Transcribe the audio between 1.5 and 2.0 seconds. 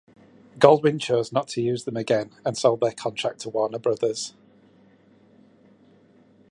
use them